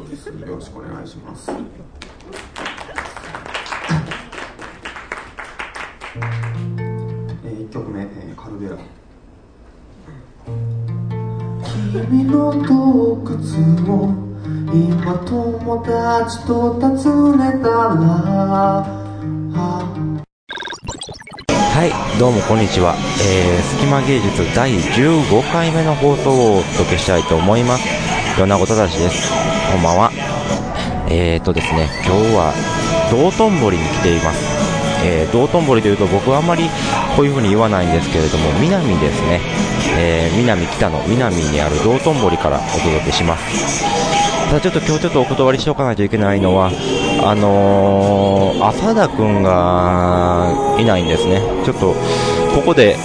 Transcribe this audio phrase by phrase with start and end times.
[0.00, 0.26] 郎です。
[0.28, 1.50] よろしくお願いします。
[7.44, 8.76] えー、1曲目、えー、カルデラ。
[11.92, 13.36] 君の洞窟
[13.92, 14.14] を
[14.72, 19.00] 今友達と訪ねたら。
[21.72, 22.94] はいどうもこんにちは、
[23.24, 27.84] えー、隙間芸術第15回目の放送をお届けしたいと思います。
[28.36, 29.59] 米子正です。
[29.70, 30.10] こんばんは。
[31.08, 32.52] えーとですね今日は
[33.12, 34.42] 道頓堀に来ています。
[35.06, 36.64] えー、道頓堀というと僕はあんまり
[37.16, 39.40] こういう風に言わないんですけれども南ですね、
[39.96, 43.84] えー、南北の南にある道頓堀からお届けします。
[44.48, 46.72] ただちょっと今日ちょっとお断りしておかないといけないのは
[47.22, 51.40] あのー、浅田君がいないんですね。
[51.64, 51.94] ちょっと
[52.56, 52.96] ここで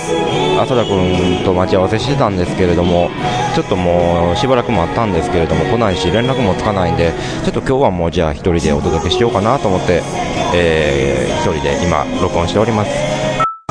[0.60, 3.12] 浅田君と待ち合わせしてたんですけれども
[3.56, 7.14] ちょっともうしばらく待ったんですけれども来ないし連絡もつかないんで
[7.46, 10.02] ちょっと今日はもうじゃあ1人でお届けしようかなと思って、
[10.54, 12.92] えー、1人で今録音しております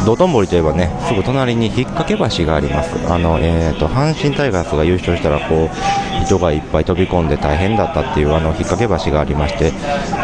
[0.06, 2.94] 道頓堀といえばね、すぐ隣に引っ掛け橋があります。
[3.10, 9.72] あの、えっ、ー、と、阪神タイガースが優勝したら、こう、人がいっぱい飛び込んで大変だったっていう、あの、引っ掛け橋がありまして、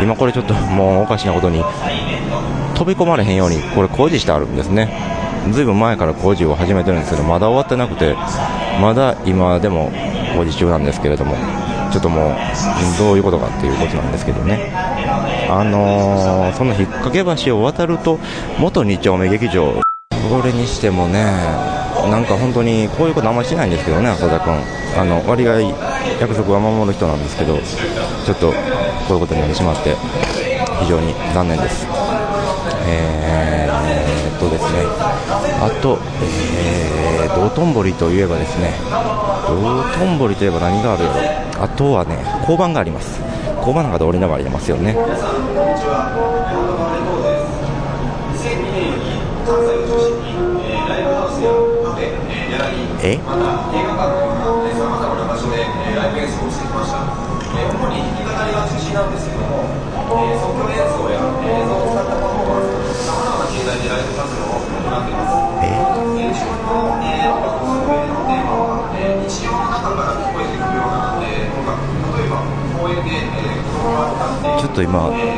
[0.03, 1.65] 今これちょっともうおかしなことに、
[2.75, 5.20] 飛び込まれへんように、これ工事してあるんですね。
[5.53, 8.15] ずいぶん前から工事を始めてるんですけど、まだ終わってなくて、
[8.81, 9.91] まだ今でも
[10.37, 11.35] 工事中なんですけれども、
[11.91, 12.35] ちょっともう、
[12.99, 14.73] どういうことかっていうことなんですけどね。
[15.49, 18.19] あのー、その引っ掛け橋を渡ると、
[18.59, 19.73] 元2丁目劇場、
[20.31, 21.25] これにしてもね、
[22.09, 24.55] なんか本当にこういうことあんまりしないんですけどね、浅田君。
[24.97, 25.61] あの、割合、
[26.21, 28.55] 約束は守る人なんですけど、ちょっと、こ
[29.11, 29.97] ういうことになってしまって、
[30.81, 32.00] 非常に残念です。
[35.61, 38.73] あと、えー、道頓堀といえばですね、
[39.47, 41.65] 道頓堀といえば何があるやろ。
[41.65, 43.21] あとはね、交番があります。
[43.59, 44.97] 交番なんか通り流れありますよね。
[53.03, 53.19] え？
[57.61, 60.41] 主に弾き語りが中心なんですけども、えー、
[66.71, 71.83] の、えー、音楽のテーマは、えー、日常の中から聞こえてくるような、えー、音楽、
[72.15, 72.47] 例えば
[72.79, 75.35] 公園で、えー、子供が歌って、ちょっと今、え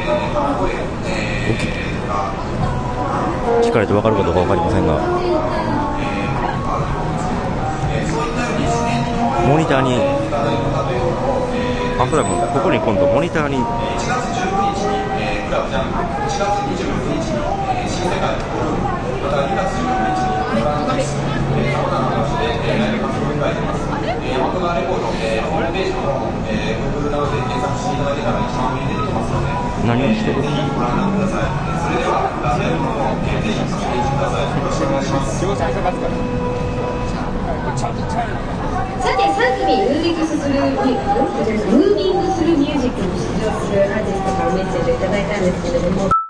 [3.61, 5.01] ー、聞かれて分かるかどうか分かりませんが、
[9.49, 9.97] モニターに
[11.99, 13.65] あそらくここに今度モニターに1
[14.09, 14.33] 月
[29.83, 31.51] 何をしてるぜひご覧ください
[31.83, 35.43] それではライブの方、えー、ぜひ撮影してくださいよろしくお願いします
[39.03, 44.45] さて3組ムービングするムービングするミュージックに出場するアーティストか？
[44.47, 46.22] らメッセージをいただいたんですけれども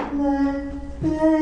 [0.00, 1.39] Let's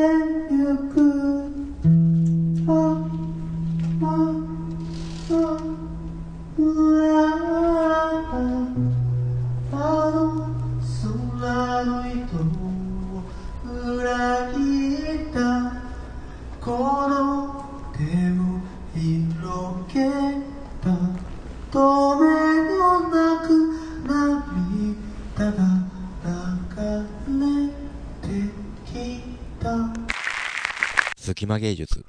[31.59, 32.05] 芸術。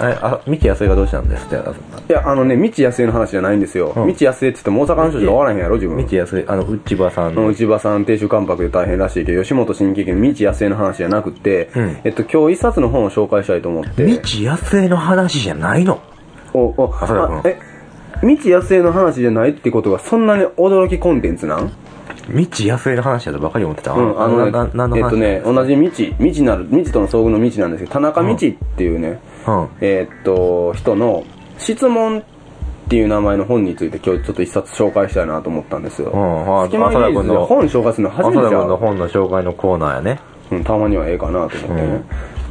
[0.00, 1.56] えあ道安江がどうしたんですって
[2.08, 3.92] いや、あのね、道安江の話じゃないんですよ。
[3.94, 4.14] うん。
[4.14, 6.06] 道安江って言っても大阪の人しかおらへんやろ、自分。
[6.06, 7.42] 道安江あの内場さんの。
[7.42, 11.98] うん内場さん、亭主関白で大変らしいけど、吉本新喜劇の道安江の話じゃなくて、うん。
[12.04, 14.06] えっと、今日一冊の本を紹介したいと思って。
[14.06, 16.00] 道安江の話じゃないの？
[16.54, 17.58] お、お、あそうだあえ、
[18.22, 21.70] 道安江の話じゃないってことがそんなに驚きコンテンツなん？
[22.30, 23.92] 道安江の話だとばかり思ってた。
[23.92, 29.68] うん、あのねなな何の話えっとね、同じ道、道なる、道との遭遇の道なんですけど、田中道っていうね、うん。
[29.82, 31.24] えーっと、人の
[31.58, 32.22] 質問っ
[32.88, 36.10] ていう名前の本について今日ちょっと一冊紹介したいなと思ったんですよ。
[36.10, 38.76] うんあ隙間芸術で本紹介するの初めてじゃ浅田君のん。
[38.78, 40.20] 本の紹介のコーナーやね
[40.50, 42.04] うん、たまにはええかなと思ってね。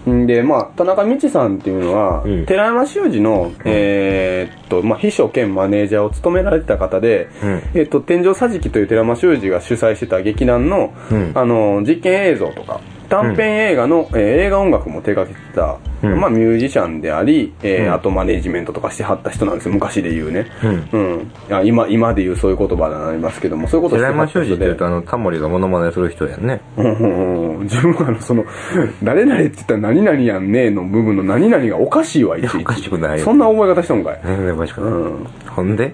[0.10, 16.20] んで、まあ、田中道さんっていうのは、うん寺山修司の、えーっと、まあ、秘書兼マネージャーを務められてた方で、うんえーっと、天井桟敷という寺山修司が主催してた劇団の、うんあの、実験映像とか、短編映画の、えー映画音楽も手掛けてた、うん。
[16.20, 17.94] まあ、ミュージシャンであり、えーうん。
[17.94, 20.48] あとマネージメントとかしてはった人なんですよ、昔で言うね。
[20.64, 20.90] うん。
[20.92, 21.66] うん。
[21.66, 24.46] 今、今で言うそういう言葉になりますけども、そういうことして寺山はった人で。
[24.46, 26.62] 修司って言うとあのタモリがモノマネする人やんね。
[26.78, 27.64] うんうんうん。
[27.64, 28.46] 自分はあの、その、
[29.04, 32.58] 誰々って言ったら何々やんねえの部分の何々がおかしいわ、いちいち。
[32.58, 33.26] おかしくないよ。
[33.26, 34.20] そんな覚え方しとんかい。
[34.24, 35.28] うん。
[35.48, 35.94] ほんで？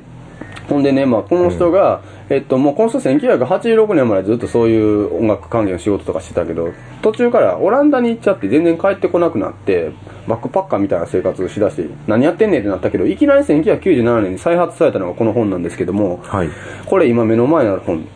[0.70, 2.02] ほんでね、まあ、この人が、
[2.34, 9.92] えっと、もうこの人1986年までずっとそういう音楽関係の仕事とかしてたけど、途中からオランダに行っちゃって全然帰ってこなくなって、
[10.28, 16.50] バックパッカーみたいな生活をしだして、何やってんねんってなったけど、いきなり1997年に再発されたのがこの本なんですけども、はい
[16.88, 18.08] これ今目の前にある本、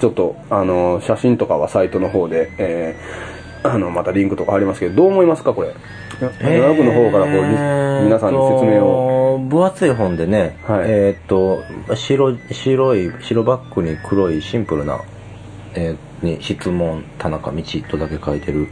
[0.00, 5.74] ちょっと、あの、写真とかはサイトの方で、えー、あの、またリンクとかありますけど、どう思いますか、これ？
[6.20, 9.34] 長野の方からこう、皆さんに説明を。
[9.34, 11.62] を分厚い本でね、はいえーっと
[11.94, 15.00] 白白い白バックに黒いシンプルな、
[15.74, 18.68] えーに質問田中道とだけ書いてる、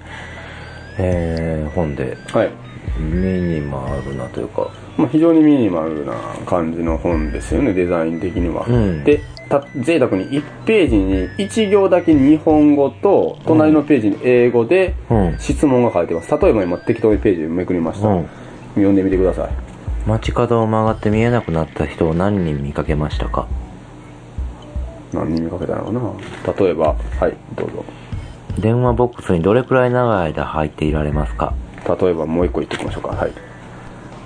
[0.99, 2.51] えー本ではい。
[2.99, 6.15] ミニマルなというかまあ、非常にミニマルな
[6.47, 8.65] 感じの本ですよね、デザイン的には。
[8.67, 16.31] うんで、た贅沢に1ページに1行だけ日本語と、隣のページに英語でうん質問が書いてます。
[16.31, 18.09] 例えば今適当にページめくりました。
[18.09, 18.29] うん
[18.75, 19.51] 読んでみてください。
[20.07, 23.47] 街角を曲がって見えなくなった人を何人見かけましたか？
[25.13, 26.55] 何人見かけたのかな？
[26.59, 27.85] 例えば、はい、どうぞ。
[28.59, 31.55] 電話ボックスにどれくらい長い間入っていられますか？
[31.87, 33.11] 例えばもう一個言っておきましょうか。
[33.11, 33.33] はい。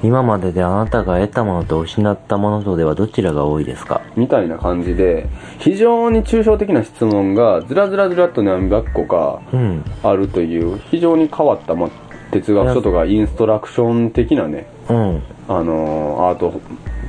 [0.03, 4.01] 今までであなたが得たものと失ったものとではどちらが多いですか？
[4.17, 5.29] みたいな感じで、
[5.59, 9.85] 非常に抽象的な質問がずらずらずらっと何百個かうん。
[10.03, 11.91] あるという、非常に変わった、まあ、
[12.31, 15.23] 哲学書とかインストラクション的なね、うん。
[15.49, 16.61] あのーアート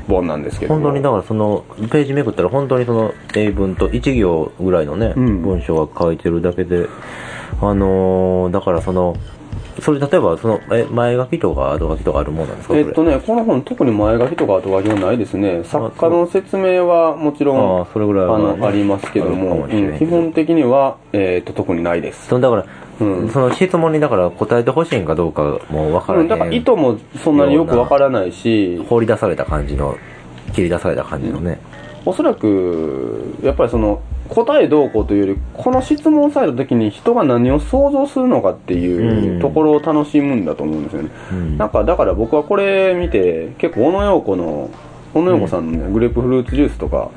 [0.07, 0.81] 本なんですけども。
[0.81, 5.41] 本当にだからそのページめくったら本当にその英文と1行ぐらいのね、うん。
[5.43, 6.87] 文章が書いてるだけで
[7.61, 9.15] あのーだからその
[9.81, 12.75] それ例えばそのえ前書きとか後書きとかあるもんなんですか？
[12.75, 15.63] えっとね、この本特に前書きとか後書きはないですね。
[15.63, 22.27] 作家の説明はもちろん、あそれぐらいはあねの、ありますけども、うん基本的には、えっと、特にないです。
[22.27, 23.29] そのだから、うん。
[23.29, 29.97] その質問にだから答えてほしいんかどうかもわからへん、うんだから意図もそんなによくわからないし、放り出された感じの
[30.53, 31.59] 切り出された感じのね、
[32.05, 41.09] おそらく、やっぱりその、答えどうこうというより、この質問された時に人が何を想像するのかっていううんところを楽しむんだと思うんですよね。
[41.31, 44.69] うんなんか、だから僕はこれ見て、結構小野洋子の、
[45.13, 47.09] 小野洋子さんのね、グレープフルーツジュースとか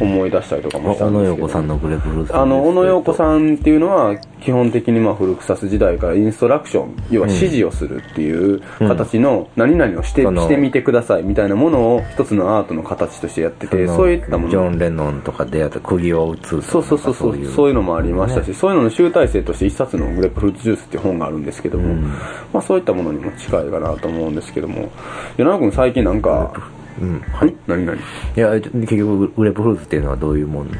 [0.00, 1.42] 思い出したりとかもした小野んですけど。
[1.42, 14.50] 洋子さんのグレープフルーツあの、小野洋子んさんっていうのは、基本的にまあ古草津時代からインストラクション、要は指示をするっていう形の何々をして、してみてくださいみたいなものを一つのアートの形としてやってて、そういったもの。
[14.50, 22.02] ジョン・レノンとか出会った釘を打つそうそうそうそう、いそういうのもありましたし、そういうのの集大成として一冊のグレープフルーツジュースっていう本があるんですけども、うん
[22.52, 24.90] まあそういったものにも近いかなと思うんですけども、
[25.38, 26.52] 与那君最近なんか、
[27.00, 27.20] うん。
[27.32, 27.54] はい？
[27.66, 30.70] 何々いや結局グレープフルーツっていうのはどういうもん？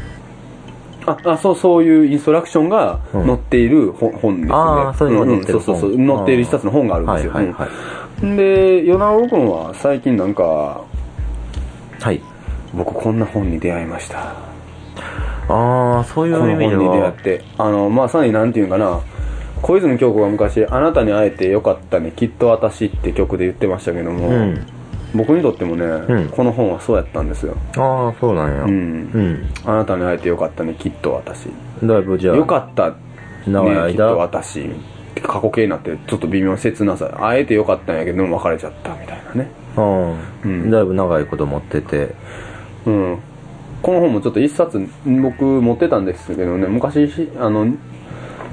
[1.07, 3.27] あ、あ、そう、そういうインストラクションがうん。
[3.27, 4.55] 載っている本,、本ですね。
[4.55, 6.17] あーそういうのが載ってるんんそうそうそう、本。
[6.17, 7.33] 載っている一冊の本があるんですよ。
[7.33, 7.69] はいはいはい。
[8.23, 8.37] うん。
[8.37, 10.81] で、与那尾君は最近なんか、
[12.01, 12.21] はい。
[12.73, 14.35] 僕こんな本に出会いました。
[15.47, 17.45] ああそういう意味で本に出会はって。
[17.59, 19.01] あの、まさになんていうんかな、
[19.61, 24.67] 小泉京子が昔、あなたに会えてよかったね、きっと私って曲で言ってましたけども、うん
[25.15, 25.87] 僕にとってもね、
[26.25, 26.29] ん。
[26.31, 27.57] この本はそうやったんですよ。
[27.77, 28.63] ああそうなんや。
[28.65, 28.71] うん。
[28.71, 29.47] うん。
[29.65, 31.49] あなたに会えてよかったね、きっと私。
[31.83, 32.37] だいぶじゃあ。
[32.37, 32.97] よかった、ね、
[33.47, 33.89] 長い間？
[33.91, 34.71] きっと私。
[35.23, 37.09] 過去形になってちょっと微妙な切なさ。
[37.21, 39.51] 会えてよかったんやけど別れちゃったみたいなね。
[39.77, 40.71] うん、うん。
[40.71, 42.15] だいぶ長いこと持ってて。
[42.87, 43.19] うん。
[43.83, 47.67] この本もちょっと一冊僕持ってたんですけどね昔しあの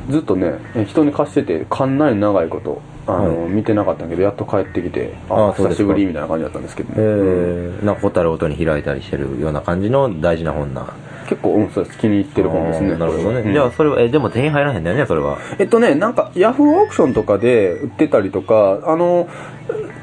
[0.10, 6.96] ずっとね人に貸しててかなり長いことあの、は見てなかったんだけど、やっと帰ってきて、ああ久しぶりみたいな感じだったんですけどね。
[6.98, 10.94] えうんー、なんか蛍音に開いたりしてるような感じの大事な本な。
[11.28, 11.98] 結構、うん、そうです。
[11.98, 12.98] 気に入ってる本ですね。
[12.98, 13.40] なるほどね。
[13.40, 15.38] うんじゃあ、それは、え、でも手に入らへんだよね、それは。
[15.60, 19.30] えっとね、なんか、ヤフーオークションとかで売ってたりとか、あの、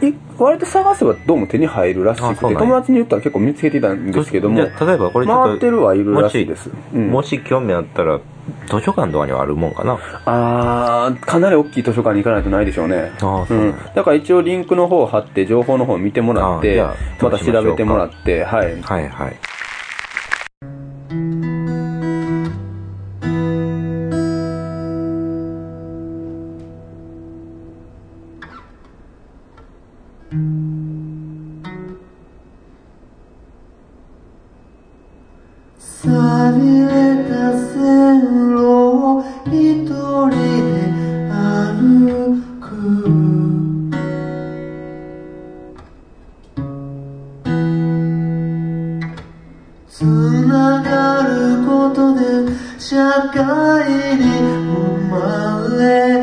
[0.00, 5.45] い割と探せばどうも手に入るらしくて、友達に言ったら結構見つけてたんですけども、例えばこれちょっと。
[5.45, 6.71] 回ってるはいるらしいです。
[6.95, 8.21] うんもし、もし興味あったら、
[8.67, 9.99] 図書館とかにはあるもんかな。
[10.25, 13.12] あー、かなり大きい図書館に行かないとないでしょうね。
[13.17, 13.75] あーそううん。
[13.95, 16.83] だから一応リンクの方を貼って、情報の方を見てもらって
[17.21, 18.81] また調べてもらって、はい。
[18.83, 19.37] はいはい。
[52.88, 52.97] 社
[53.35, 56.18] 会に生まれ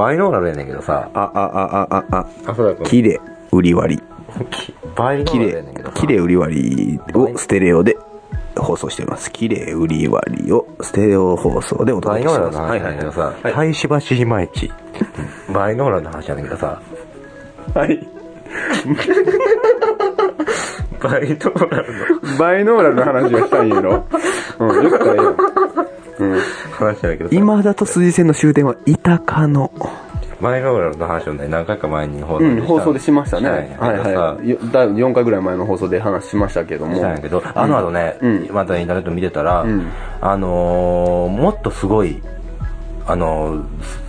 [0.00, 3.20] バイノーラルやねんけどさ、あ、あ、あ、あ、あ、あ、浅田君、綺麗
[3.52, 4.02] 売り割り。
[4.96, 7.98] バイノー綺ラルやねんけど綺麗売り割りをステレオで
[8.56, 9.30] 放送しています。
[9.30, 12.58] 綺麗売り割りをステレオ放送でお届けしてます。
[12.58, 14.72] ノーラルの話やねんけどさ、はい大芝市今市、
[15.52, 16.80] バイノーラルの話やねんけどさ、
[17.74, 18.08] はい。
[21.02, 22.38] バイノーラルの。
[22.38, 24.06] バイノーラルの話がしたいんやろ
[24.60, 25.36] うん、よかったらええよ。
[26.80, 26.94] うん。
[26.94, 29.70] 話やねんけどさ、今田と辻線の終点は板かの。
[30.40, 33.76] バイノーラルの話をね、何回か前に放送うん、放送でしましたね。
[33.78, 34.48] はいはい。
[34.48, 36.94] よだ4回ぐらい前の放送で話しましたけども。
[36.94, 42.22] したんやけど、あの後ね、うんまたインターネット見てたら、んあのーもっとすごい、
[43.06, 43.64] あのー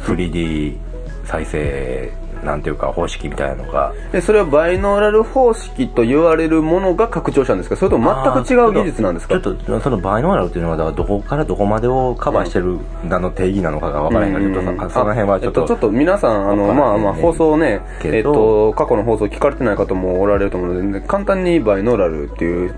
[0.05, 0.77] 3D
[1.25, 2.11] 再生、
[2.43, 7.75] なんていうか方式みたいなのが、で、それはバイノーラル方式と言われるものが拡張したんですか？
[7.75, 9.39] それとも全く違う技術なんですか？
[9.39, 12.79] ちょっと、そのバイノーラルっていうのは、どこからどこまでをカバーしてる、
[13.09, 22.75] あの定義なのかが分からへんから、ちょっとさ、その辺はちょっと、えっと、ちょっと皆さん、あの、まあまあ、放送をね、けどえっと、過去の放送聞かれてない方もおられると思うので、簡単にバイノーラルっていう、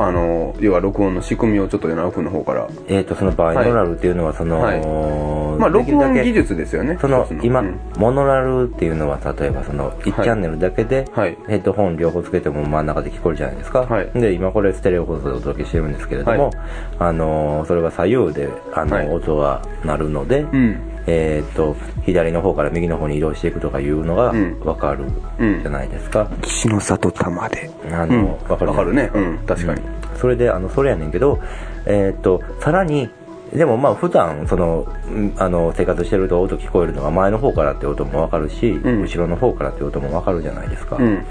[0.00, 2.68] あの、要は録音の仕組みをちょっと柳君の方から。
[2.88, 5.40] えっ、と、そのバイノーラルっていうのは、その、はい。
[5.60, 6.96] まあ、できるだけ録音技術ですよね。
[7.00, 7.78] その今、うん。
[7.96, 11.36] モノラルっていうのは例えばその1チャンネルだけではい。
[11.46, 14.10] ヘッドホン両方つけても真ん中で聞こえるじゃないですか、はい。
[14.14, 16.52] で今これステレオ放送でお届けしてるんですけれども、はい。
[16.98, 19.08] あのーそれが左右であの、はい。
[19.08, 20.80] 音が鳴るので、うん。
[21.10, 21.76] えー、と
[22.06, 25.04] 左の方から右の方に移動していくとかいうのがうん分かる
[25.38, 27.70] うんじゃないですか、岸の里玉で。
[27.90, 28.48] あのうん。
[28.48, 29.10] 分かるわかるね。
[29.12, 29.82] うん、確かに。
[30.16, 31.40] それであのそれやねんけど、
[31.86, 33.10] えーっとさらに
[33.52, 41.24] でもまあ普段そのうんあの生活してると音聞こえるのが前の方からって音もわかるし、ん後ろの方からって音もわかるじゃないですか、うん。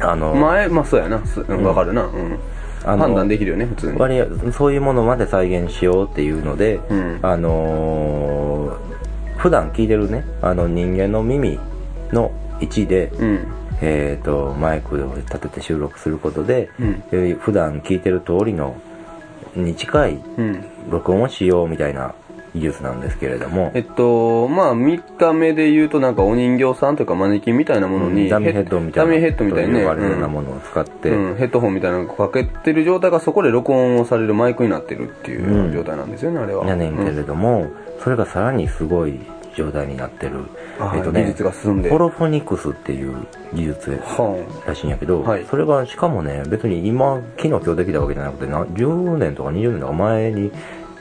[0.00, 1.24] あの、前、まあそうやな。
[1.26, 2.04] すうんわかるな。
[2.04, 2.38] うん。
[2.86, 3.98] あの判断できるよね、普通に。
[3.98, 8.96] 割合そういうものまで再現しようっていうので、うんあのー
[9.36, 11.60] 普段聞いてるねあの人間の耳
[12.10, 13.46] の位置で、うん。
[13.82, 18.80] えっ、と、マイクを立てて収録することで、うん普段聞いてる通りの、
[19.54, 20.64] に近いうん。
[20.90, 22.14] 録音をしようみたいな
[22.56, 23.70] 技術なんですけれども。
[23.74, 29.84] え、っと、まあ、見た目で言うとなんかお人形さんというかマネキンみたいなものに、ダミーヘッドみたいな、ダミーヘッドみたいなね。
[29.96, 36.66] れるようなうんものを使って、うん、ヘッドホンみたいなのをかけてる状態がそこで録音をされるマイクになってるっていう状態なんですよね、あれは。
[36.66, 37.68] やねんけれども、
[38.02, 39.18] それがさらにすごい
[39.56, 40.44] 状態になってる。
[40.78, 41.90] あえっと技術が進んで。
[41.90, 43.16] ホロフォニクスっていう
[43.54, 45.44] 技術はらしいんやけど、はい。
[45.48, 50.52] それがしかもね、別に今、昨日今日できたわけじゃなくて、な10年とか20年とか前に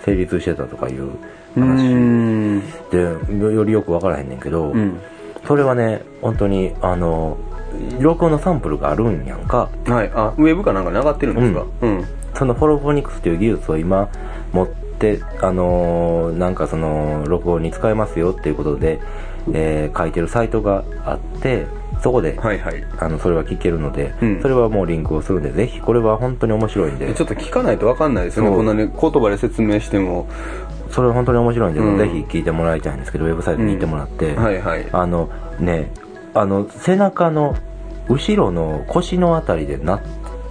[0.06, 1.12] 成立してたとかいう
[1.62, 2.62] 話ん。
[2.92, 2.98] で、
[3.40, 5.00] よよりよくわからへんねんけど、うん。
[5.48, 7.38] それはね、本当に、あの、
[8.00, 10.12] 録音のサンプルがあるんやんか、はい。
[10.16, 11.66] あ、ウェブかなんかに上がってるんですか？
[11.82, 12.06] うん。
[12.34, 14.10] そのホロフォニクスという技術を今
[14.54, 19.00] 持って、あのーなんかその、録音に使えますよっていうことで、
[19.54, 21.68] えー書いてるサイトがあって、
[22.02, 22.84] そこで、はいはい。
[22.98, 28.56] あの、それは聞けるので、うんそれはもうリンクをするんで、ぜひ、これは本当に面白いんで、ちょっと聞かないとわかんないですよね。
[28.56, 30.28] こんなね、言葉で説明しても。
[30.96, 31.98] それは本当に面白いんで、うん。
[31.98, 34.88] ぜひ聞いてもらいたいんですけど、ウェブサイトに行ってもらって、はいはい。
[34.94, 35.92] あの、ね、
[36.34, 37.58] あの、背中の、
[38.08, 40.02] 後ろの腰のあたりでな、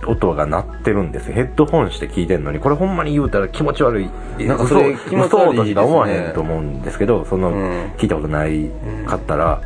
[0.07, 1.35] 音が鳴ってるんですよ。
[1.35, 4.11] ヘッドホンして聞いてんのに、これほんまに言うたら気持ち悪い。
[4.39, 7.85] なんかそれ嘘気持ち悪い嘘としか思わへんと思うんですけど、その、うん。
[7.97, 8.69] 聞いたことない
[9.07, 9.63] かったら、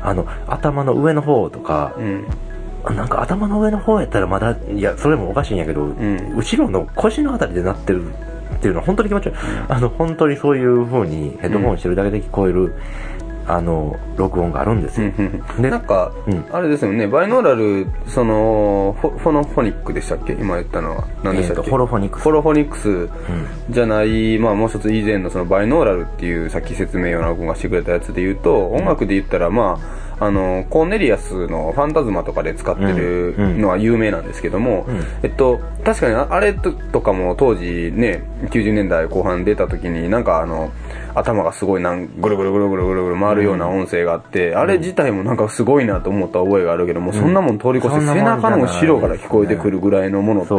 [0.00, 2.26] あの、頭の上の方とか、うん。
[2.96, 6.36] なんか頭の上の方やったらまだ、いや、それもおかしいんやけど、ん。
[6.36, 8.04] 後ろの腰のあたりで鳴ってる
[8.54, 9.36] っていうのは本当に気持ち悪い。
[9.68, 12.74] あの、本当にそういう風にヘッドホンしてるだけで聞こえる、
[13.46, 15.12] あの、録音があるんですよ。
[15.60, 16.44] でなんか、うん。
[16.50, 20.32] あれですよね、バイノーラル、その、フォフォノフォニックでしたっけ？
[20.32, 21.04] 今言ったのは。
[21.22, 22.22] 何でしたっけ、えーとホロフォニクス。
[22.22, 23.10] フォロフォニクス。
[23.68, 33.60] じゃない、まあもう一つ以前のそのバイノーラルっていうさっき説明をな君がしてくれたやつで言うと、音楽で言ったらまあ、あの、コーネリアスのファンタズマとかで使ってるうんうん。
[33.60, 35.00] のは有名なんですけども、うん。
[35.22, 40.72] えっと、確かにああれととかも当時ね、90年代後半出た時になんかあの、
[41.14, 50.54] 頭がすごいなんぐるぐるぐるぐるぐるぐる回るような音声があって、あれ自体もなんかすごいなと思った覚えがあるけども、そんなもん通り越して背中の後ろから聞こえてくるぐらいのものって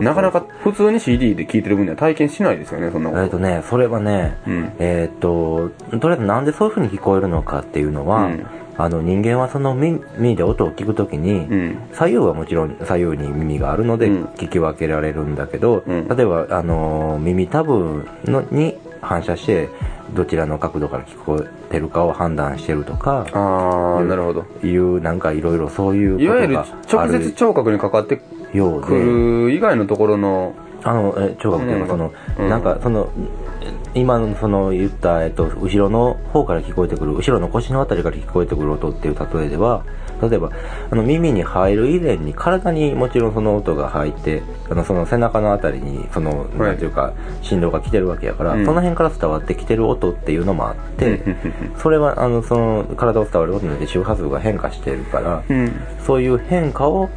[0.00, 3.22] なかなか普通に CD で聴いてる分には体験しないですよね、そんなこと。
[3.22, 4.72] えっとね、それはね、うん。
[4.78, 5.70] えっと、
[6.00, 8.46] とりあえずなんでそういう風に聞こえるのかっていうのは、うん
[8.82, 11.78] あの人間はその耳耳で音を聞くときに、うん。
[11.92, 14.24] 左右はもちろん左右に耳があるのでうん。
[14.36, 19.68] 聞き分けられるんだけど、うん例えば、あの耳たぶのに反射して
[20.14, 24.44] どちらの角度から聞こえてるかを判断してるとかあー、なるほど。
[24.66, 28.20] いうなんかいろいろそういういわゆる直接聴覚にかかって
[28.52, 32.48] ようくでる以外のところの、あのえ聴覚っていうのはその、うん。
[32.48, 33.10] なんかその
[33.94, 39.84] 今のその言った、えっと、後ろの方から聞こえてくる後ろの腰のあたりから聞こえてくる音っていう例えでは
[40.22, 40.50] 例えば
[40.90, 46.58] あの耳に入る以前に体にもちろんその音が入ってあのその背中のあたりにその、はい。
[46.58, 48.66] なんていうか振動が来てるわけやから、うん。
[48.66, 51.22] その辺から伝わってきてる音っていうのもあって、
[51.78, 55.72] それはあのその体を伝わることによって周波数が変化しているから、うん。
[56.06, 57.08] そういう変化を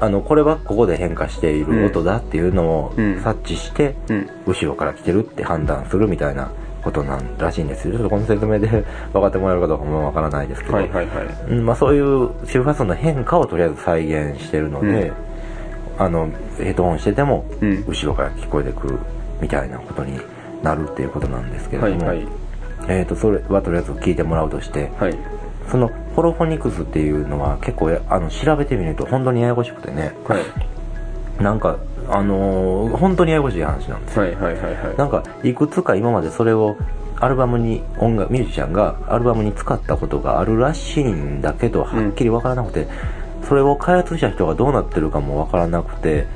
[0.00, 4.30] あのこれはここで変化している音だっていうのをうん察知して、うん。
[4.46, 6.50] 後ろから来てるって判断するみたいな
[6.82, 8.68] ことなんらしいんですよちょっとこの説明で
[9.12, 11.26] 分かってもらえるかどうかもわからないですけど、はいはいはい。
[11.50, 15.12] うんまあ、そういう周波数の変化をとりあえず再現してるので、
[15.98, 18.98] あのヘッドホンしててもうん後ろから聞こえてくる
[19.40, 20.18] みたいなことに
[20.62, 22.28] なるっていうことなんですけれども、はいはい。
[22.88, 25.18] えー、とそれはとりあえず聞いてもらうとして、はい。
[25.70, 31.42] そのホロフォニクスっていうのは結構やあの調べてみると本当にややこしくてねはい。
[31.42, 31.78] なんか
[32.08, 34.96] あのー本当にややこしい話なんですよはいはいはいはい。
[34.96, 36.76] なんかいくつか今までそれを
[37.20, 42.86] アルバムに音楽ミュージシャンがアルバムに使ったことがあるらしいんだけどはっきりわからなくて、
[43.48, 46.26] それを開発した人がどうなってるかもわからなくて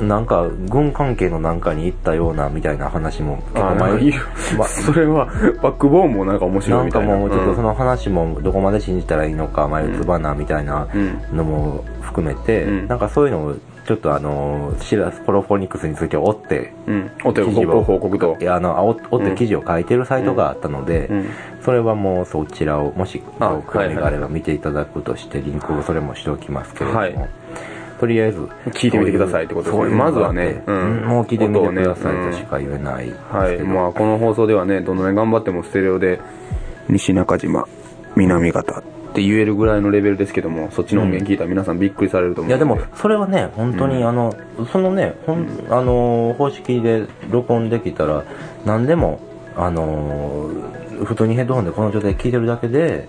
[0.00, 4.12] なんか軍関係のなんかに行ったようなみたいな話も結構あ前ーいい
[4.58, 5.26] まそれは、
[5.62, 7.20] バックボーンもなんか面白ないんかみたいな。
[7.20, 11.36] もうちょっとその、の話もどこまで信じたらいいのか眉唾なみたいなうん。
[11.36, 12.88] のも含めて、うん。
[12.88, 13.54] なんかそういうのを
[13.86, 17.10] ちょっとあのシラスポロフォニクスについて追ってうん。
[17.24, 18.36] お手を記事を報告と。
[18.40, 18.44] い。
[18.44, 21.26] やあの追追って記事を書いてるサイトがあったので、うん。
[21.60, 27.28] それはもうそちらをもし興味があればは見ていただくとしてリンクをそれもしておきますけれども、はい
[28.04, 29.96] とりあえず聞いてみてくださいってことですね。
[29.96, 31.00] まずはねうん。
[31.02, 31.08] うん。
[31.08, 32.30] もう聞いてみてください。
[32.30, 33.58] としか言えないですはい。
[33.60, 36.20] まあ、この放送ではね、どんなに頑張ってもステレオで、
[36.90, 37.66] 西中島、
[38.14, 38.82] 南方っ
[39.14, 42.50] て言えるぐらいのレベルですけども、そっちの音源聞いたら皆さんびっくりされると思う。
[42.50, 44.08] いやでも、それはね、本当に、うん。
[44.08, 44.34] あの、
[44.70, 48.22] そのね、ほん、あの、方式で録音できたら、
[48.66, 49.18] 何でも、
[49.56, 50.50] あの、
[51.04, 53.08] 普通にヘッドホンでこの状態で聞いてるだけで、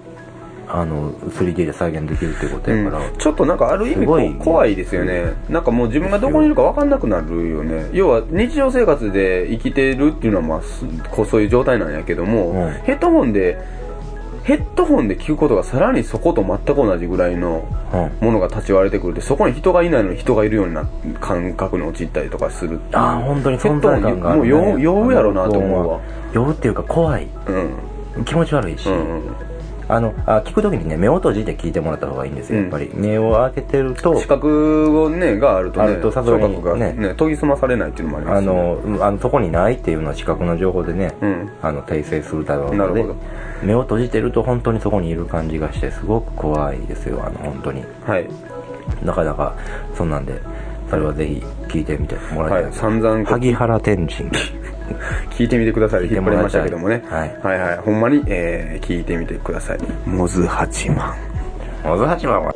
[0.76, 5.34] ああの 3D で再現できるってことやから、ちょっとなんかある意味怖いですよね。
[5.50, 12.72] なんかもう自分がどこにいるか分かんなくなるよね要は日常生活で生きてるっていうのはまあすこうそういう状態なんやけども、うん。
[12.84, 13.58] ヘッドホンで
[14.44, 18.26] ヘッドホンで聞くことがさらにそこと全く同じぐらいのうん。
[18.26, 20.86] ものが立ち割れてくるってそこに人がいないのに人がいるような
[21.22, 26.02] 感覚に陥ったりとかするああ本当に存在感がある、ね、もう酔うやろなと思うわ。
[26.34, 27.28] 酔うっていうか怖い。
[27.48, 28.26] うん。
[28.26, 29.36] 気持ち悪いし、うんうん
[29.88, 36.94] あのあ聞くときにね目を閉じて聞いてもらった方がいいんですよやっぱり、目を開けてると視覚をねがあるとねあるとさすがにね。
[36.94, 38.60] ね研ぎ澄まされないっていうのもありまあすよね。
[38.60, 41.50] のうんあのそこにないっていうのは視覚の情報でね、うん。
[41.62, 43.16] あの訂正するだろうのでなるほど。
[43.64, 47.84] 目を閉じてると本当にそこにいる感じがしてすごく怖いですよあの本当に。
[48.06, 48.28] はい。
[49.04, 49.56] なかなか
[49.96, 50.40] そんなんで
[50.90, 54.30] それはぜひ聞いてみてもらいたいはい散々萩原天神
[55.32, 56.04] 聞いてみてください。
[56.04, 57.36] 聞いて引っ張りまもらいたいしたけどもね、はい。
[57.44, 57.78] はいはい。
[57.78, 59.78] ほんまに、えー聞いてみてください。
[60.06, 61.14] モズ八幡
[61.84, 62.56] 小津八幡は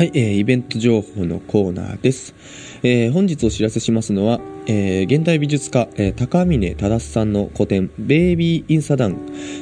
[0.00, 2.34] はい、えーイベント情報のコーナーです。
[2.82, 4.40] えー本日お知らせしますのは、
[4.72, 9.16] えー現代美術家、えー高峰忠さんの個展、ベイビー・イン・サダン。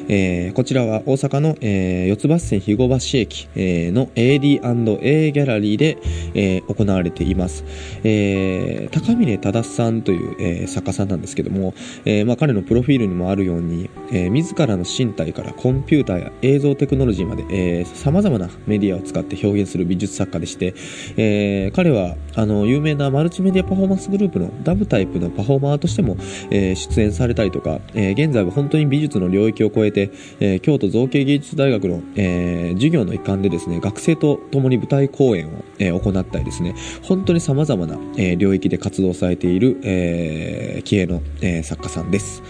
[0.08, 5.96] えーこちらは大阪の、えー四つ橋線肥後橋駅、えーの AD&A ギャラリーで、
[6.34, 7.64] えー行われています。
[8.04, 11.72] えー高峰忠さんという、えー作家さんなんですけども、
[12.04, 20.74] えーまあ、彼のプロフィールにもあるように、えー自らの身体からコンピューターや映像テクノロジーまで、えー、様々なメディアを使って表現する美術作家でして、
[21.16, 26.16] えー彼はあの有名なマルチメディアパフォーマンスグループのダブタタイプのパフォーマーとしても、
[26.50, 42.42] えー出演されたりとか、えー現在は本当に美術の領域を超えて、えー京都造形芸術大学の、えー授業の一環でですね学生と共に舞台公演を、えー行ったりですね本当に様々な、えー領域で活動されている、えー気鋭の、えー作家さんです。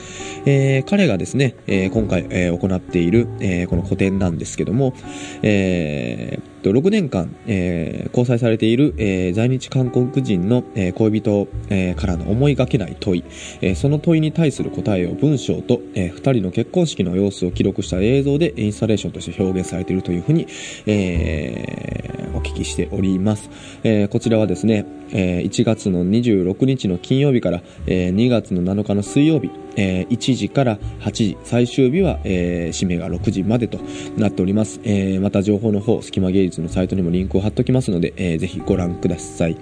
[0.47, 4.95] えー彼がですね、えー今回、えー行っている、えーこの個展なんですけども、
[5.43, 13.25] えー、6年間、えー交際されている、えー在日韓国人の、えー恋人、えーからの思いがけない問い、
[13.61, 20.47] えーその問いに対する答えを文章と、えー二人の結婚式の様子を記録した映像でインスタレーションとして表現されているというふうに、
[20.87, 23.51] えーお聞きしております。
[23.83, 33.79] えーこちらはですね、えー1月の26日の金曜日から、えー2月の7日の水曜日、えー1時から8時、最終日は、えー締めが6時までと
[34.17, 34.81] なっております。
[34.85, 39.57] えーまた情報の方、隙間芸術のサイトにもリンクを貼っておきますので、えーぜひご覧ください。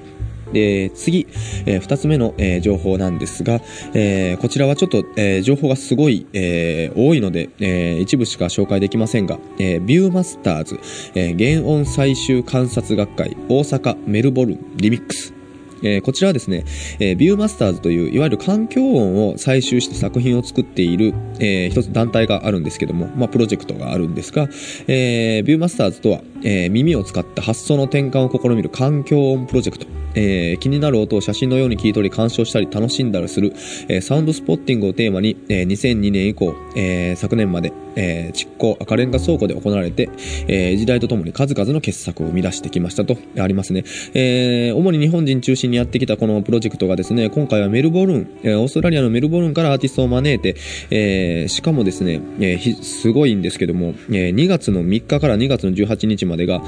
[0.52, 1.26] で、次、
[1.66, 3.60] えーつ目の、えー情報なんですが、
[3.94, 10.78] えーこちらはちょっと、えー情報がすごい、えー多いので、えー一部しか紹介できませんが、えービューマスターズ、
[11.14, 15.34] えー原音最終観察学会大阪メルボルンリミックス、
[15.82, 16.64] えーこちらはですね、
[17.00, 24.48] えービューマスターズという、いわゆる環境音を採集して作品を作っている、えー一つ団体があるんですけども、まあ、プロジェクトがあるんですが、
[24.86, 29.86] えービューマスターズとは、えー耳を使った発想の転換を試みる環境音プロジェクト。
[30.18, 33.52] えー気になる音を写真のように聞い取り鑑賞したり楽しんだりする、
[33.88, 40.08] えーサウンドスポッティングをテーマに、えー2002年以降、えー昨年まで、えー赤レンガ倉庫で行われて、
[40.48, 43.84] えー時代とともに数々の傑作を生み出してきましたとありますね。
[44.14, 50.56] えー主に日本人中心にやってきたこのプロジェクトがですね、今回はメルボルン、えーオーストラリアのメルボルンからアーティストを招いて、
[50.90, 56.62] えーしかもですね、えーすごいんですけども、えー2月の3日から2月の18日までが、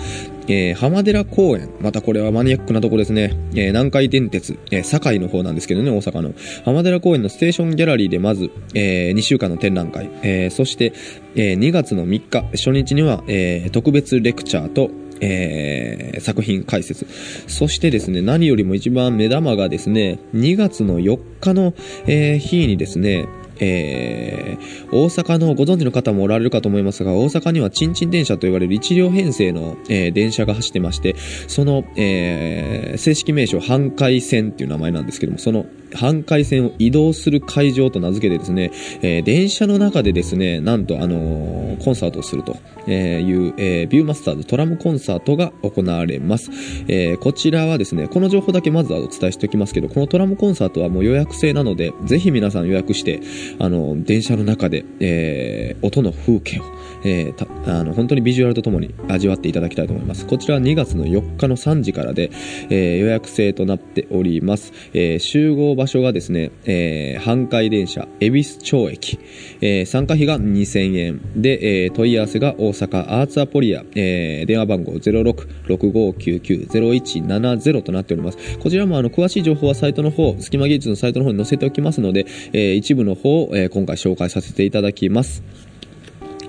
[0.46, 6.34] えー浜寺公園、またこれはマニアックなとこですね、えー南海電鉄、えー堺の方なんですけどね、大阪の。
[6.64, 10.92] 浜寺公園のステーションギャラリーでまず、え2週間の展覧会、えーそして、
[11.34, 17.06] えー2月の3日、初日には、えー特別レクチャーと、えー作品解説。
[17.46, 21.74] そしてですね、何よりも一番目玉がですね、2月の4日の、
[22.06, 23.26] えー日にですね、
[23.60, 31.14] えー大阪のご存知の方もおられるかと思いますが、大阪にはチンチン電車と言われる一両編成の、えー電車が走ってまして、
[31.46, 38.70] その、えー正式名称、阪海線っていう名前なんですけども、その阪海線を移動する会場と名付けてですね、
[39.02, 46.50] えー電車の中でですね、なんとあのーコンサートをするとえーいう、えービューマスターズトラムコンサートが行われます。
[46.88, 53.20] えーこちらはですね、この情報だけまずはお伝えしておきますけど、このトラムコンサートはもう予約制なので、ぜひ皆さん予約して、
[53.58, 56.64] あの、電車の中で、えー音の風景を、
[57.04, 57.46] えーた
[57.80, 60.26] あの、本当にビジュアルとともに味わっていただきたいと思います。
[60.26, 62.30] こちらは2月の4日の3時からで、
[62.70, 64.72] えー予約制となっております。
[64.94, 69.18] えー集合場所がですね、えー阪海電車、恵比寿町駅、
[69.62, 78.58] えー参加費が2000円で、えー問い合わせが大阪アーツアポリア、えー電話番号0665990170となっております。
[78.58, 85.42] こちらもあの詳しい情報はサイトの方、隙間技術のサイトの方に載せておきますので、えー一部の方を、えー今回紹介させていただきます。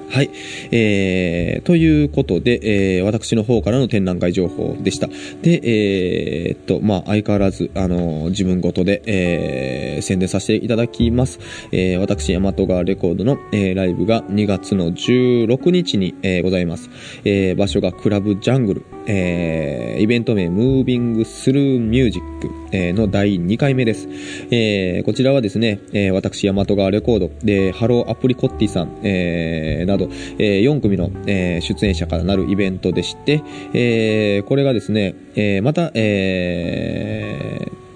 [0.10, 0.32] はい。
[0.72, 5.08] えー、ということで、えー、私の方からの展覧会情報でした。
[5.43, 11.39] で、えー、っと、まあ、相変わらず、あの自分ごとで、えー、宣伝させていただきます。
[11.72, 16.89] えー、私、大和川レコードの、えー、ライブが2月の16日に、えー、ございます。
[17.24, 24.08] えー、場所がクラブジャングル、えー、イベント名、ムービングスルーミュージック、えの第2回目です。
[24.51, 33.41] えー、こちらはですね、えー、私、大和川レコード、で、ハローアプリコッティさん、えー、など、え、4組の、え出演者からなるイベントでして、
[33.73, 37.88] え、これがですね、え、また、えー、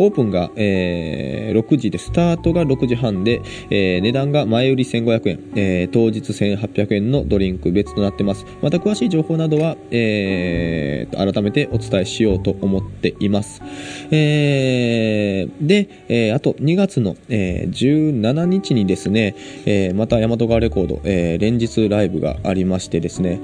[0.00, 8.46] オープンが、えー6時で、スタートが6時半で、えー値段が前売り1500円、えー当日1800円のドリンク別となってます。
[8.62, 13.62] また詳しい情報などは、えー改めてお伝えしようと思っています。
[14.10, 19.34] えーで、えーあと2月の、えー17日にですね、
[19.66, 23.40] えーまた大和川レコード、えー連日ライブがありましてですね、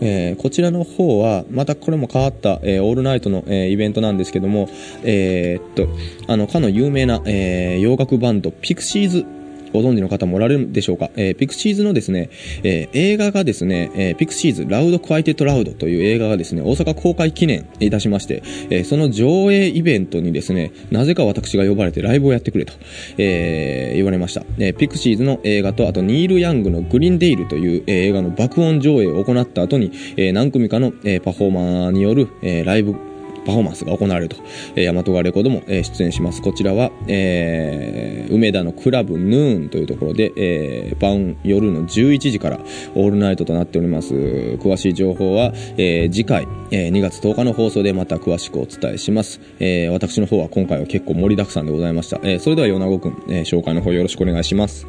[0.00, 4.68] えーこちらの方は、またこれも変わった、えーオールナイトの、えーイベントなんですけども、
[5.04, 5.88] えっと、
[6.26, 9.26] あの、かの有名な、えー洋楽バンド、ピクシーズ、
[9.72, 12.30] ご存知の方もおられるでしょうか、えーピクシーズのですね、
[12.62, 22.72] えー映画がですね、えーピクシーズ loud quiet loud という映画がですね、大阪公開記念いたしまして、えその上映イベントにですね、なぜか私が呼ばれてライブをやってくれと、
[23.18, 24.44] え言われました。
[24.58, 33.09] えピクシーズの映画と、あとニール・ヤングのグリーンデイルという、え映画の爆音上映を行った後に、え何組かの、えパフォーマーによる、えライブ
[33.50, 34.36] パフォーマンスが行われると、
[34.76, 36.40] えー、大和川レコードも、えー出演します。
[36.40, 42.60] こちらは、えー梅田のクラブヌーンというところで、えー晩夜の11時から
[42.94, 44.14] オールナイトとなっております。
[44.14, 49.40] 詳しい情報は、えー次回、えー2月10日の放送でまた詳しくお伝えします。
[49.58, 52.20] えー私の方は今回は結構盛りだくさんでございました。
[52.22, 54.86] えーそれでは米子くん、えー紹介の方よろしくお願いします。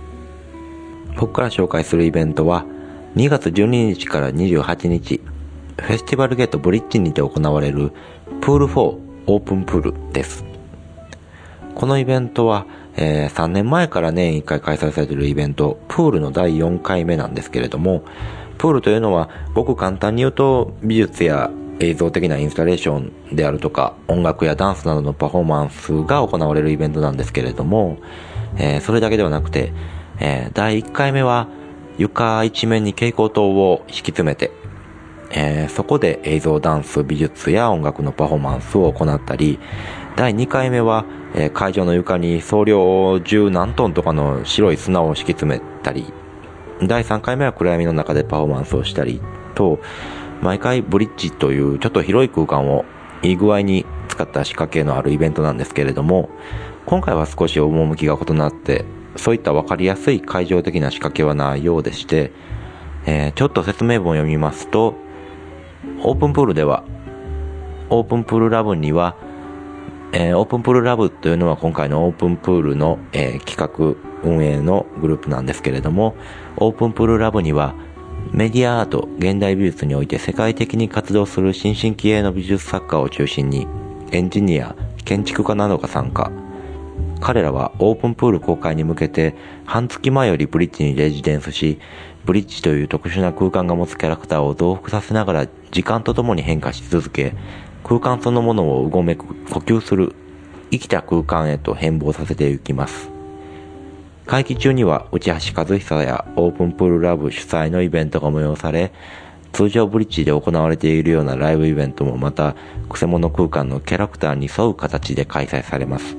[1.17, 2.65] 僕から紹介するイベントは
[3.15, 5.19] 2月12日から28日、
[5.77, 7.91] フェスティバルゲートブリッジにて行われる
[8.41, 10.43] プール4オープンプールです。
[11.75, 12.65] このイベントは、
[12.97, 18.03] えー3年前から年1回開催されているイベント、プールの第4回目なんですけれども、
[18.57, 27.97] プールというのは、ごく簡単に言うと、美術や映像的なインスタレーションであるとか、音楽やダンスなどのパフォーマンスが行われるイベントなんですけれども、
[28.57, 29.71] えーそれだけではなくて、
[30.19, 31.47] えー第1回目は、
[31.99, 34.49] 床一面に蛍光灯を敷き詰めて、
[35.33, 39.59] えーそこで映像、ダンス、美術や音楽のパフォーマンスを行ったり、
[40.15, 46.11] 第2回目は、えー会場の床に総量十何トンとかの白い砂を敷き詰めたり、
[46.83, 49.21] 第3回目は暗闇の中でパフォーマンスをしたり
[49.55, 49.79] と、
[50.41, 52.85] 毎回ブリッジというちょっと広い空間を
[53.21, 56.29] いい具合に使った仕掛けのあるイベントなんですけれども、
[56.85, 62.31] 今回は少し趣が異なって、そういった分かりやすい会場的な仕掛けはないようでして、
[63.05, 64.95] えーちょっと説明文を読みますと、
[66.03, 66.83] オープンプールでは、
[67.89, 69.15] オープンプールラブには、
[70.13, 76.15] えーオープンプールラブというのは今回のオープンプールの、えー企画運営のグループなんですけれども、
[76.57, 77.73] オープンプールラブには
[78.31, 83.67] メディアアート、現代美術において世界的に活動する新進気鋭の美術作家を中心に、
[84.11, 86.31] エンジニア、建築家などが参加。
[87.19, 91.79] 彼らはオープンプール公開に向けて半月前よりブリッジにレジデンスし、
[92.25, 97.33] ブリッジという特殊な空間が持つキャラクターを増幅させながら時間とともに変化し続け、
[97.83, 100.15] 空間そのものをうごめく呼吸する
[100.71, 103.09] 生きた空間へと変貌させていきます。
[104.27, 108.91] 会期中には内橋和久やオープンプールラブ主催のイベントが催され、
[109.51, 112.55] 通常ブリッジで行われているようなライブイベントもまた、
[112.87, 116.15] クセモノ空間のキャラクターに沿う形で開催されます。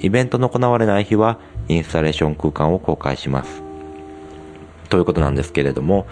[0.00, 1.38] イベントの行われない日は、
[1.68, 3.62] インスタレーション空間を公開します。
[4.92, 6.06] ということなんですけれども、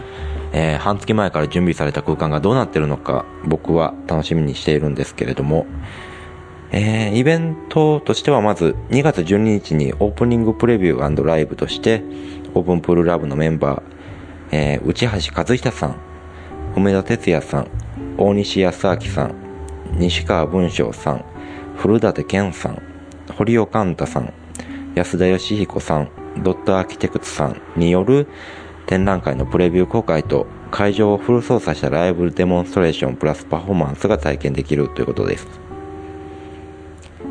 [0.54, 5.66] えー半月前から準備された空間がどうなってるのか、僕は楽しみにしているんですけれども、
[6.72, 12.02] えーイベントとしてはまず2月12日にオープニングプレビューライブとして、
[12.54, 13.82] オープンプールラブのメンバー、
[14.52, 15.96] えー内橋和久さん、
[16.74, 17.68] 梅田哲也さん、
[18.16, 19.34] 大西康明さん、
[19.92, 21.24] 西川文章さん、
[21.76, 22.80] 古舘健さん、
[23.36, 24.32] 堀尾寛太さん、
[24.94, 28.28] 安田義彦さん、ドットアーキテクツさんによる
[28.90, 35.46] 展覧会のプレビュー公開と会場をフル操作したライブデモンストレーションプラスパフォーマンスが体験できるということです。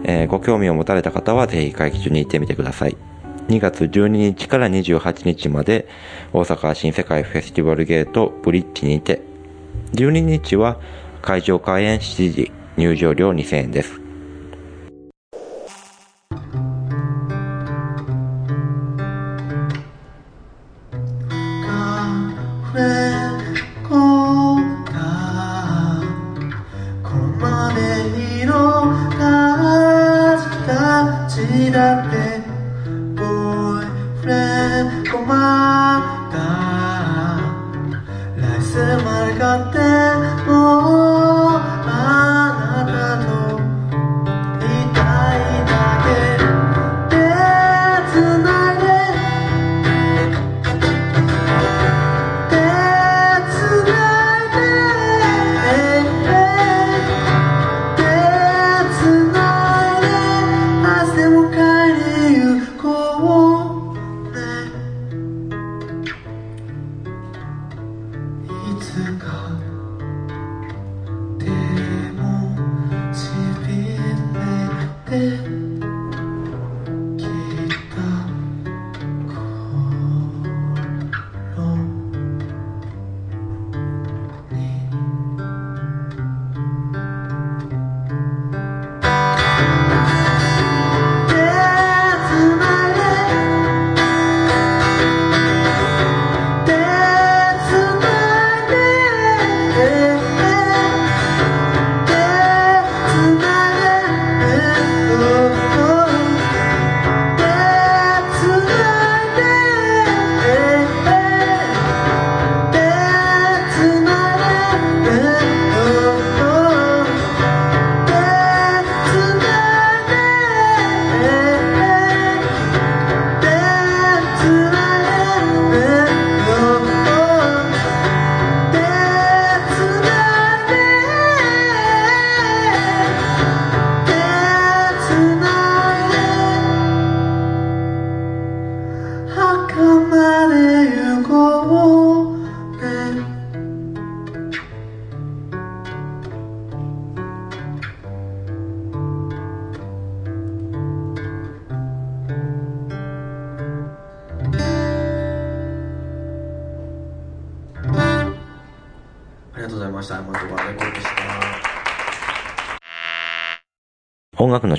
[0.06, 2.96] えーご興味を持たれた方はぜひ会期中に行ってみてください。
[3.50, 5.90] 2月12日から28日まで
[6.32, 9.22] 大阪新世界フェスティバルゲートブリッジにて、
[9.96, 10.80] 12日は
[11.22, 14.09] 会場開演7時、入場料2000円です。
[31.80, 32.42] 形だって
[33.16, 35.50] ボーイフレンド困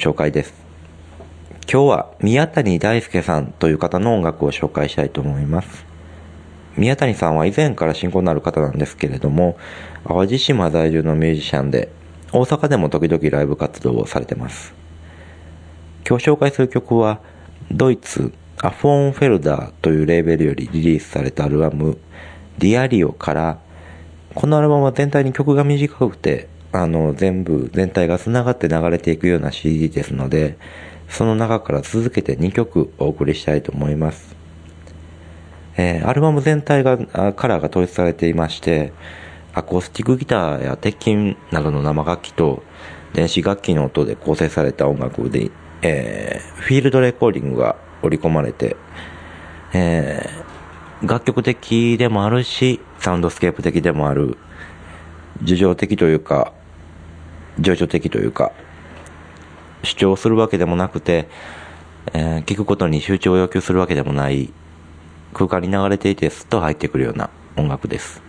[0.01, 0.55] 紹介です。
[1.71, 5.85] 今日は宮谷大輔さんという方の音楽を紹介したいと思います。
[6.79, 9.59] 宮谷さんは以前から親交のある方なんですけれども、
[10.09, 11.91] 淡路島在住のミュージシャンで、
[12.33, 14.73] 大阪でも時々ライブ活動をされてます。
[16.09, 17.21] 今日紹介する曲は、
[17.71, 18.33] ドイツ、
[18.63, 21.99] アフォンフェルダーというレーベルよりリリースされたアルバム、
[22.57, 23.59] ディアリオから、
[24.35, 30.57] このアルバムは全体に曲が短くて、あの、全部、全体が繋がって流れていくような CD ですので、
[31.09, 34.37] その中から続けて2曲お送りしたいと思います。
[35.77, 36.99] えーアルバム全体が、
[37.33, 38.93] カラーが統一されていまして、
[39.53, 42.63] アコースティックギターや鉄琴などの生楽器と
[43.15, 45.51] 電子楽器の音で構成された音楽で、
[45.83, 48.77] えーフィールドレコーディングが織り込まれて、
[49.73, 50.51] えー
[51.03, 54.37] 楽曲的でもあるし、サウンドスケープ的でもある、
[55.43, 56.53] 叙情的というか、
[57.59, 58.53] 情緒的というか、
[59.83, 61.29] 主張するわけでもなくて、
[62.13, 64.53] えー聞くことに集中を要求するわけでもない、
[65.35, 68.23] 空間に流れていてスッと入ってくるような音楽です。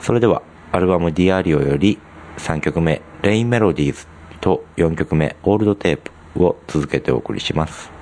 [0.00, 0.42] それでは、
[0.72, 1.98] アルバムディアリオより
[2.38, 4.06] 3曲目、レインメロディーズ
[4.40, 5.98] と4曲目、オールドテー
[6.34, 7.93] プを続けてお送りします。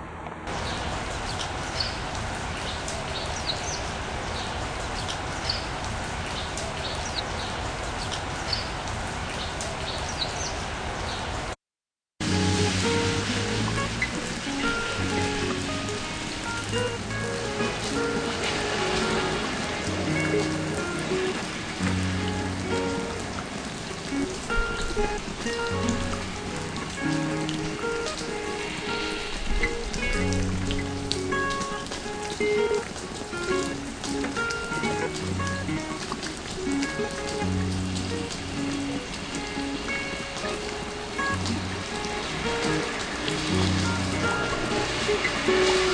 [45.13, 45.92] Música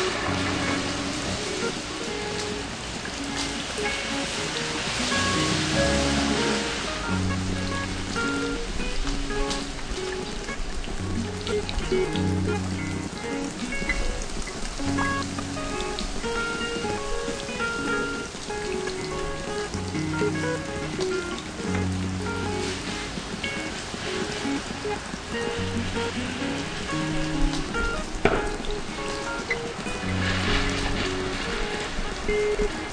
[32.28, 32.87] Beep.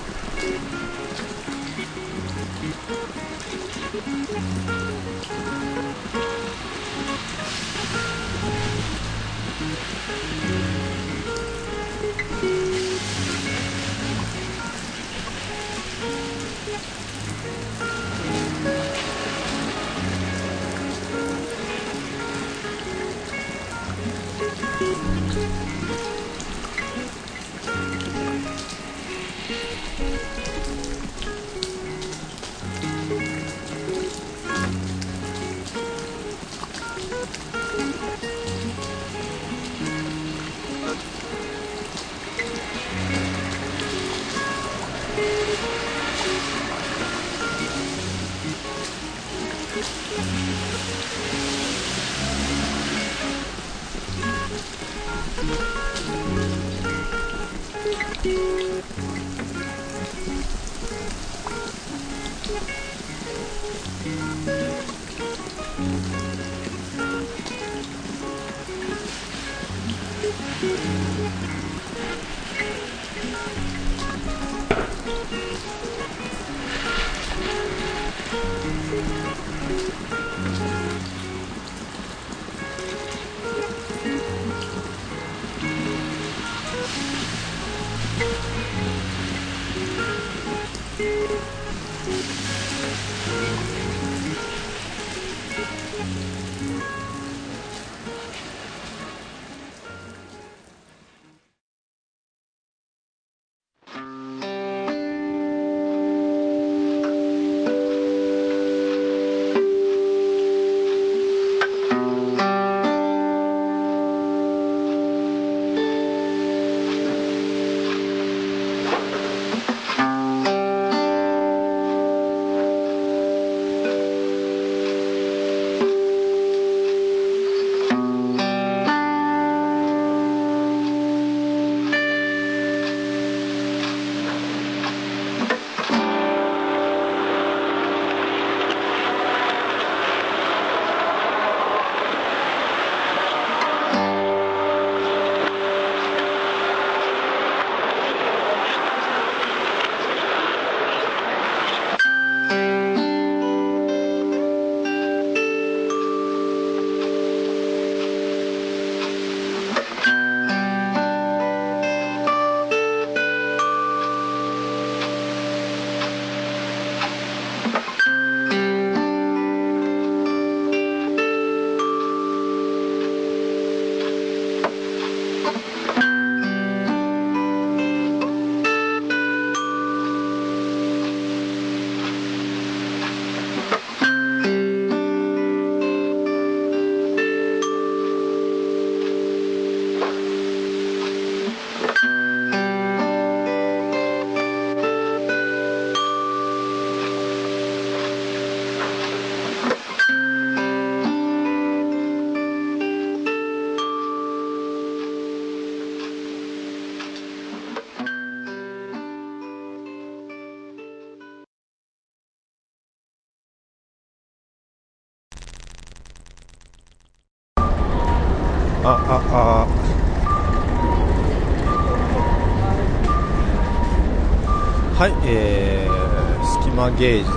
[226.98, 227.28] 芸術、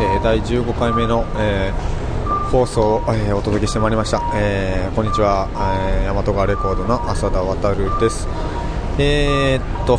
[0.00, 5.48] えー、第15回目の、えー、放送を、えーお届けしてまいりました、えーこんにちは、
[6.02, 8.28] えー、大和川レコードの浅田渉です。
[8.98, 9.98] えー、っと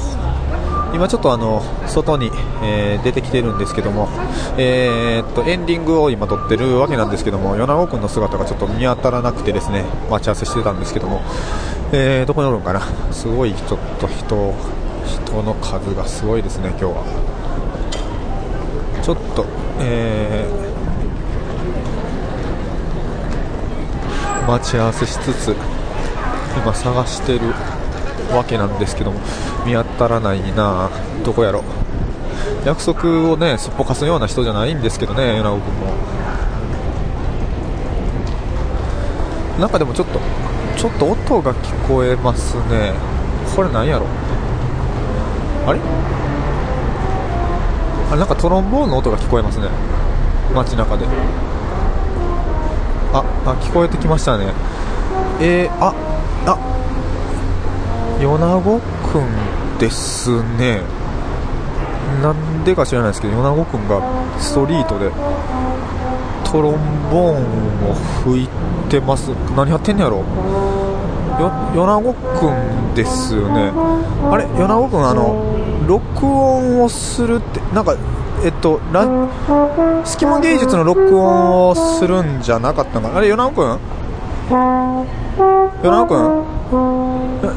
[0.94, 2.30] 今ちょっとあの外に、
[2.62, 4.10] えー出てきてるんですけども、
[4.58, 11.22] えーっとエンディングを今撮ってるわけなんですけども米子君の姿がちょっと見当たらなくてですね待ち合わせしてたんですけども、
[11.94, 12.82] えーどこにおるんかな。
[13.14, 14.54] すごいちょっと人
[15.06, 17.25] 人の数がすごいですね今日は。
[19.06, 19.46] ちょっと、
[19.80, 20.66] えー
[24.48, 25.56] 待ち合わせしつつ
[26.56, 27.48] 今探してる
[28.32, 29.20] わけなんですけども
[29.66, 30.92] 見当たらないな
[31.24, 31.64] どこやろ。
[32.64, 35.94] 約束をねすっぽかすような人じゃないんですけどね米子君も。
[39.60, 40.20] なんかでもちょっと
[40.78, 42.94] ちょっと音が聞こえますね。
[43.56, 44.06] これ何やろ。
[45.66, 45.80] あれ？
[48.12, 49.68] あなんかトロンボーンの音が聞こえますね。
[50.54, 51.06] 街中で。
[53.14, 54.54] ああ聞こえてきましたね。
[55.40, 55.94] えー、あ
[56.46, 56.58] あ。
[58.20, 58.80] 米子
[59.12, 60.82] くんですね。
[62.22, 64.02] なんでか知らないですけど米子くんが
[64.40, 65.12] ストリートで
[66.50, 68.50] トロンボーンを吹い
[68.90, 69.30] てます。
[69.56, 70.18] 何やってんねやろ。
[71.40, 73.74] よ米子くんですよね。
[74.32, 75.44] あれ米子くんあの
[75.88, 77.94] 録音をするってなんか
[78.42, 79.04] えっとラ
[80.06, 83.18] 隙間芸術の録音をするんじゃなかったのかな？
[83.18, 83.80] あれ米子くん？
[85.84, 86.24] 米子くん？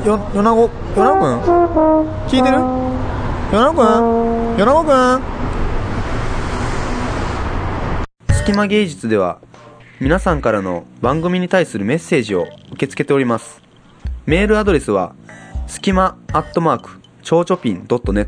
[0.04, 1.38] よ米子米子くん？
[2.26, 2.58] 聞いてる？
[3.52, 4.56] 米子くん？
[4.56, 5.22] 米子くん？
[8.34, 9.38] 隙間芸術では
[10.00, 13.62] 皆さんからの番組に対するメッセージを受け付けております。
[14.26, 15.14] メールアドレスは
[15.68, 18.26] すきまアットマークちょうちょぴん .net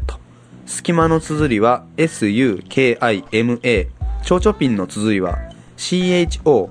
[0.70, 3.88] すきまの綴りは SUKIMA
[4.22, 5.36] ちょうちょぴんの綴りは
[5.76, 6.68] CHOCHOPIN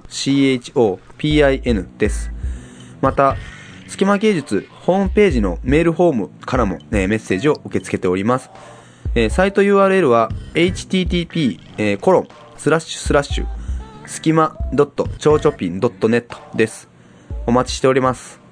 [1.97, 2.31] です
[3.01, 3.35] また
[3.89, 8.49] 隙間芸術ホームページのメールフォームからも、ね、メッセージを受け付けております。
[9.15, 12.27] えーサイト URL は http えーコロン
[12.57, 13.47] スラッシュスラッシュ
[14.05, 16.87] 隙間 .chochopin.net です。
[17.45, 18.48] お待ちしております。